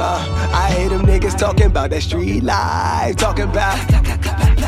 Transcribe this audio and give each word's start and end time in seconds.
Uh, 0.00 0.50
I 0.54 0.70
hate 0.70 0.88
them 0.88 1.02
niggas 1.02 1.36
talking 1.36 1.66
about 1.66 1.90
that 1.90 2.02
street 2.02 2.42
life, 2.44 3.16
talking 3.16 3.44
about 3.44 4.17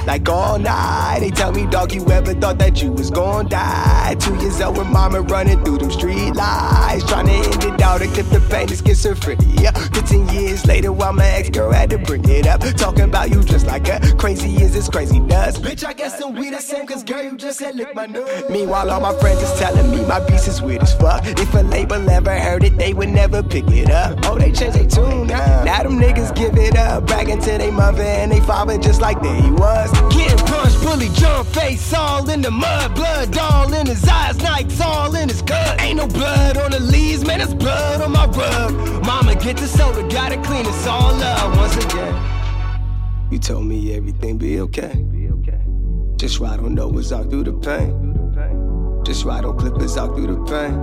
like 0.07 0.29
all 0.29 0.59
night. 0.59 1.19
They 1.21 1.31
tell 1.31 1.53
me, 1.53 1.67
dog, 1.67 1.93
you 1.93 2.07
ever 2.11 2.35
thought 2.35 2.59
that 2.59 2.83
you 2.83 2.93
was 2.93 3.11
gon' 3.11 3.49
die? 3.49 4.17
Two 4.19 4.35
years 4.37 4.61
old 4.61 4.79
with 4.79 4.89
mama 4.89 5.23
running 5.23 5.63
through 5.65 5.79
them 5.79 5.91
street 5.91 6.33
lights, 6.33 7.05
trying 7.05 7.27
to 7.27 7.33
end 7.33 7.65
it 7.65 7.83
all 7.83 7.99
to 7.99 8.07
clip 8.09 8.27
the 8.27 8.41
pain 8.51 8.65
of 8.65 8.77
schizophrenia. 8.77 9.77
Fifteen 9.95 10.29
years 10.29 10.67
later, 10.67 10.93
while 10.93 11.13
my 11.13 11.27
ex 11.27 11.51
girl 11.51 11.73
had 11.73 11.91
to 11.91 11.99
bring 11.99 12.29
it 12.29 12.47
up, 12.47 12.61
talking 12.77 13.05
about 13.05 13.31
you 13.31 13.43
just 13.45 13.67
like 13.67 13.89
a 13.89 14.01
crazy 14.17 14.63
is 14.63 14.73
this 14.73 14.89
crazy 14.89 15.21
does. 15.21 15.59
Bitch, 15.59 15.85
I 15.85 15.93
guess 15.93 16.19
then 16.19 16.35
we 16.35 16.51
the 16.51 16.61
same, 16.61 16.87
cause 16.87 17.05
girl, 17.05 17.23
you 17.23 17.37
just 17.37 17.59
said 17.59 17.75
lick 17.77 17.95
my 17.95 18.07
nose. 18.07 18.45
Meanwhile, 18.51 18.91
all 18.91 19.01
my 19.01 19.15
friends 19.21 19.43
is 19.43 19.53
telling 19.59 19.91
me 19.91 20.05
my 20.07 20.21
beats 20.27 20.49
is 20.49 20.63
weird 20.63 20.83
as 20.83 20.95
fuck. 20.95 21.25
If 21.27 21.55
a 21.55 21.61
label 21.61 22.09
ever 22.11 22.39
heard 22.39 22.65
it, 22.65 22.77
they 22.77 22.93
would 22.95 23.09
never 23.09 23.43
pick 23.43 23.69
it 23.69 23.91
up. 23.91 24.19
Oh, 24.25 24.39
they 24.39 24.53
changed 24.53 24.79
their 24.79 24.87
tune 24.87 25.27
now. 25.27 25.60
Now 25.71 25.85
them 25.85 26.01
niggas 26.01 26.35
give 26.35 26.57
it 26.57 26.77
up, 26.77 27.07
bragging 27.07 27.41
to 27.43 27.59
they 27.59 27.71
mother 27.71 28.03
and 28.03 28.33
they 28.33 28.41
father 28.41 28.77
just 28.77 29.01
like 29.01 29.23
they 29.23 29.41
was. 29.53 29.93
Getting 30.13 30.45
punched, 30.45 30.83
bully, 30.83 31.09
jump 31.11 31.47
face, 31.47 31.95
all 31.95 32.29
in 32.29 32.43
the 32.43 32.51
mud, 32.51 32.97
blood 32.97 33.39
all 33.39 33.73
in 33.73 33.87
his 33.87 34.05
eyes, 34.09 34.37
nights 34.39 34.81
all 34.81 35.15
in 35.15 35.29
his 35.29 35.43
gut. 35.43 35.81
Ain't 35.81 35.99
no 35.99 36.09
blood 36.09 36.57
on 36.57 36.73
the 36.73 36.81
leaves, 36.81 37.25
man, 37.25 37.41
it's 37.41 37.55
blood 37.55 38.01
on 38.01 38.11
my 38.11 38.27
rug. 38.27 39.07
Mama, 39.07 39.37
get 39.37 39.59
the 39.59 39.69
soda, 39.69 40.03
gotta 40.09 40.43
clean 40.43 40.65
this 40.65 40.87
all 40.89 41.15
up 41.15 41.57
once 41.57 41.77
again. 41.77 42.21
You 43.31 43.39
told 43.39 43.65
me 43.65 43.95
everything 43.95 44.39
be 44.39 44.59
okay. 44.63 45.07
Just 46.17 46.41
ride 46.41 46.59
on 46.59 46.75
Noah's 46.75 47.13
out 47.13 47.31
through 47.31 47.45
the 47.45 47.53
pain. 47.53 49.05
Just 49.05 49.25
ride 49.25 49.45
on 49.45 49.57
clippers 49.57 49.97
out 49.97 50.17
through 50.17 50.35
the 50.35 50.45
pain. 50.51 50.75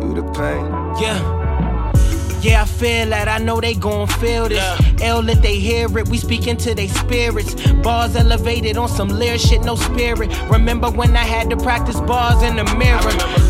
Through 0.00 0.22
the 0.22 0.32
pain. 0.38 0.64
Yeah. 1.02 1.63
Yeah, 2.44 2.60
I 2.60 2.66
feel 2.66 3.08
that. 3.08 3.26
I 3.26 3.38
know 3.38 3.58
they 3.58 3.72
gon' 3.72 4.06
feel 4.06 4.50
this. 4.50 4.60
L 5.00 5.22
let 5.22 5.40
they 5.40 5.58
hear 5.58 5.86
it. 5.96 6.08
We 6.08 6.18
speaking 6.18 6.58
to 6.58 6.74
their 6.74 6.88
spirits. 6.88 7.54
Bars 7.82 8.14
elevated 8.16 8.76
on 8.76 8.86
some 8.86 9.08
lyric 9.08 9.40
shit, 9.40 9.62
no 9.64 9.76
spirit. 9.76 10.28
Remember 10.50 10.90
when 10.90 11.16
I 11.16 11.24
had 11.24 11.48
to 11.48 11.56
practice 11.56 11.98
bars 12.00 12.42
in 12.42 12.56
the 12.56 12.64
mirror? 12.76 13.00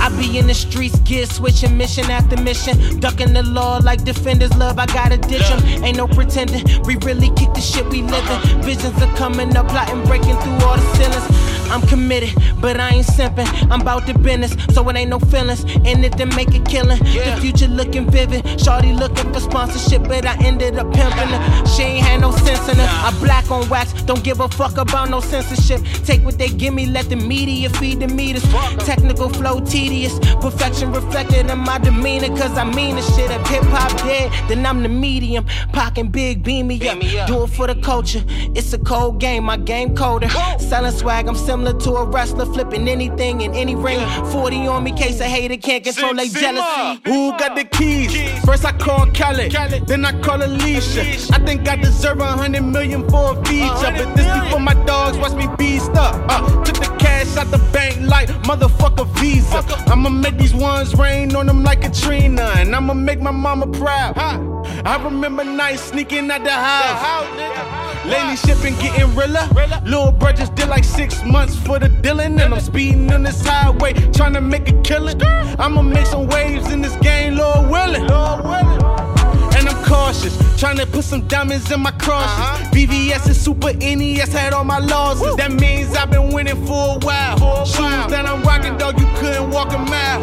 I, 0.01 0.15
be 0.17 0.39
in 0.39 0.47
the 0.47 0.55
streets, 0.55 0.97
gear 1.01 1.27
switching 1.27 1.77
mission 1.77 2.09
after 2.09 2.41
mission. 2.41 3.01
Ducking 3.01 3.33
the 3.33 3.43
law 3.43 3.79
like 3.79 4.05
defenders 4.05 4.57
love. 4.57 4.79
I 4.79 4.87
gotta 4.87 5.17
ditch 5.17 5.49
them. 5.49 5.83
Ain't 5.83 5.97
no 5.97 6.07
pretending. 6.07 6.65
We 6.85 6.95
really 6.99 7.31
kick 7.31 7.53
the 7.53 7.61
shit 7.61 7.85
we 7.87 8.03
living. 8.03 8.15
Uh-huh. 8.15 8.63
Visions 8.63 9.03
are 9.03 9.17
coming 9.17 9.57
up, 9.57 9.67
plotting, 9.71 10.05
breaking 10.05 10.37
through 10.37 10.67
all 10.67 10.77
the 10.77 10.95
ceilings. 10.95 11.54
I'm 11.71 11.83
committed, 11.83 12.35
but 12.61 12.79
I 12.79 12.91
ain't 12.91 13.07
simping. 13.07 13.47
I'm 13.71 13.81
about 13.81 14.07
the 14.07 14.15
business, 14.15 14.57
so 14.75 14.89
it 14.89 14.97
ain't 14.97 15.11
no 15.11 15.19
feelings. 15.19 15.65
In 15.65 16.05
it 16.05 16.17
to 16.19 16.27
make 16.27 16.55
it 16.55 16.65
killing. 16.65 16.99
The 16.99 17.39
future 17.41 17.69
looking 17.69 18.11
vivid. 18.11 18.61
Shorty 18.61 18.93
looking 18.93 19.33
for 19.33 19.41
sponsorship, 19.41 20.03
but 20.05 20.27
I 20.27 20.37
ended 20.45 20.77
up 20.77 20.93
pimping 20.93 21.29
her. 21.29 21.67
She 21.67 21.83
ain't 21.83 22.07
had 22.07 22.21
no 22.21 22.31
sense 22.31 22.69
in 22.69 22.77
her. 22.77 22.89
I 22.89 23.17
black 23.21 23.51
on 23.51 23.69
wax, 23.69 23.93
don't 24.03 24.23
give 24.23 24.41
a 24.41 24.49
fuck 24.49 24.77
about 24.77 25.11
no 25.11 25.21
censorship. 25.21 25.81
Take 26.05 26.25
what 26.25 26.39
they 26.39 26.49
give 26.49 26.75
me, 26.75 26.87
let 26.87 27.09
the 27.09 27.17
media 27.17 27.71
feed 27.71 28.01
the 28.01 28.09
meters. 28.09 28.45
Technical 28.85 29.29
flow 29.29 29.61
tedious, 29.61 30.19
perfection 30.41 30.93
reflected 30.93 31.51
in 31.51 31.59
my 31.59 31.79
demeanor. 31.79 32.29
Cause 32.29 32.57
I 32.57 32.65
mean 32.65 32.97
the 32.97 33.03
shit. 33.03 33.31
If 33.31 33.47
hip 33.49 33.65
hop 33.65 33.97
dead, 33.99 34.31
then 34.49 34.65
I'm 34.65 34.83
the 34.83 34.89
medium. 34.89 35.47
Pockin' 35.73 36.09
big, 36.09 36.43
beam 36.43 36.69
me 36.69 36.77
up. 36.89 36.99
Do 37.27 37.45
it 37.45 37.49
for 37.49 37.67
the 37.67 37.75
culture. 37.77 38.23
It's 38.55 38.73
a 38.73 38.79
cold 38.79 39.19
game, 39.19 39.45
my 39.45 39.57
game 39.57 39.97
colder. 39.97 40.29
Selling 40.59 40.93
swag, 40.93 41.27
I'm 41.27 41.37
similar 41.55 41.79
to 41.79 41.91
a 41.93 42.05
wrestler, 42.05 42.47
flipping 42.47 42.89
anything 42.89 43.43
in 43.43 43.55
any 43.55 43.77
ring. 43.77 44.01
40 44.33 44.67
on 44.67 44.83
me, 44.83 44.91
case 44.91 45.21
a 45.21 45.25
hater 45.25 45.57
can't 45.57 45.85
control 45.85 46.13
their 46.13 46.27
jealousy. 46.27 47.01
Who 47.05 47.31
got 47.39 47.55
the 47.55 47.65
keys? 47.65 48.13
First 48.45 48.65
I 48.65 48.73
call 48.73 49.07
Khaled, 49.13 49.53
then 49.87 50.05
I 50.05 50.21
call 50.21 50.43
Alicia. 50.43 51.03
I 51.33 51.39
think 51.47 51.69
I 51.69 51.77
deserve 51.77 52.19
a 52.19 52.27
hundred 52.27 52.63
million 52.63 53.09
for 53.09 53.39
a 53.39 53.45
feature, 53.45 53.93
but 53.97 54.17
this 54.17 54.27
before 54.41 54.59
my 54.59 54.75
dogs 54.85 55.17
watch 55.17 55.35
me 55.35 55.47
beast 55.57 55.93
up. 55.93 56.15
Uh, 56.29 56.65
took 56.65 56.77
the 56.77 56.97
cash 56.99 57.37
out 57.37 57.49
the 57.53 57.59
bank 57.73 58.01
like 58.01 58.29
motherfucker 58.49 59.07
Visa. 59.21 59.63
I'ma 59.93 60.09
make 60.09 60.37
these 60.37 60.55
ones 60.55 60.93
rain 60.97 61.37
on 61.37 61.47
them 61.47 61.63
like 61.63 61.83
Katrina, 61.83 62.55
and 62.57 62.75
I'ma 62.75 62.95
make 62.95 63.21
my 63.21 63.31
mama 63.31 63.69
proud. 63.69 64.19
I 64.19 65.01
remember 65.05 65.45
nights 65.45 65.83
sneaking 65.83 66.33
out 66.33 66.43
the 66.43 66.51
house. 66.51 67.84
Lately 68.07 68.35
been 68.65 68.79
getting 68.81 69.15
realer. 69.15 69.47
Little 69.85 70.13
bro 70.13 70.33
just 70.33 70.55
did 70.55 70.69
like 70.69 70.85
six 70.85 71.23
months 71.25 71.57
for 71.57 71.79
the 71.79 71.89
dealing, 71.89 72.41
and 72.41 72.55
I'm 72.55 72.61
speeding 72.61 73.13
on 73.13 73.23
this 73.23 73.45
highway 73.45 73.93
trying 74.13 74.33
to 74.35 74.41
make 74.41 74.69
a 74.69 74.81
killing. 74.83 75.21
I'ma 75.59 75.83
make 75.83 76.07
some 76.07 76.27
waves 76.27 76.73
in 76.73 76.81
this 76.81 76.97
game, 76.97 77.37
Lord 77.37 77.71
willing. 77.71 78.03
And 78.05 79.69
I'm 79.69 79.85
cautious, 79.85 80.35
trying 80.59 80.79
to 80.79 80.87
put 80.87 81.05
some 81.05 81.27
diamonds 81.29 81.71
in 81.71 81.81
my 81.81 81.93
crosses. 81.93 82.69
VVS 82.69 83.27
and 83.27 83.37
Super 83.37 83.73
NES 83.75 84.33
had 84.33 84.53
all 84.53 84.65
my 84.65 84.79
losses. 84.79 85.37
That 85.37 85.53
means 85.53 85.95
I've 85.95 86.11
been 86.11 86.33
winning 86.33 86.67
for 86.67 86.97
a 86.97 86.99
while. 86.99 87.65
Shoes 87.65 88.07
that 88.09 88.27
I'm 88.27 88.43
rocking, 88.43 88.77
dog, 88.79 88.99
you 88.99 89.07
couldn't 89.17 89.51
walk 89.51 89.73
a 89.73 89.79
mile. 89.79 90.14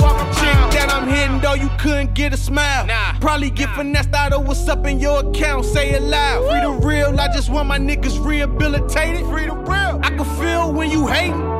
Chick 1.51 1.59
that 1.59 1.59
I'm 1.59 1.59
hitting, 1.59 1.59
dog, 1.59 1.59
you 1.61 1.69
couldn't 1.77 2.13
get 2.13 2.33
a 2.33 2.37
smile. 2.37 2.85
Nah. 2.85 3.19
Probably 3.19 3.49
get 3.49 3.73
finessed 3.75 4.13
out 4.13 4.33
of 4.33 4.47
what's 4.47 4.67
up 4.67 4.85
in 4.85 4.99
your 4.99 5.19
account. 5.29 5.65
Say 5.65 5.91
it 5.91 6.01
loud. 6.01 6.49
Free 6.49 6.61
the 6.61 6.87
real, 6.87 7.19
I 7.19 7.27
just 7.27 7.49
want 7.49 7.67
my 7.67 7.79
niggas 7.79 8.23
rehabilitated. 8.23 9.25
Free 9.27 9.45
the 9.45 9.53
real. 9.53 9.99
I 10.03 10.09
can 10.09 10.25
feel 10.39 10.73
when 10.73 10.91
you 10.91 11.07
hating. 11.07 11.51